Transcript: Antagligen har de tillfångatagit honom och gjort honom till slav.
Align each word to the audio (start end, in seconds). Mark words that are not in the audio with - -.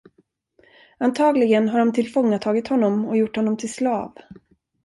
Antagligen 0.97 1.69
har 1.69 1.79
de 1.79 1.93
tillfångatagit 1.93 2.67
honom 2.67 3.05
och 3.05 3.17
gjort 3.17 3.35
honom 3.35 3.57
till 3.57 3.73
slav. 3.73 4.13